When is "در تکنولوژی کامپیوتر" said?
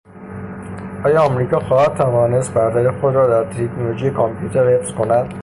3.27-4.67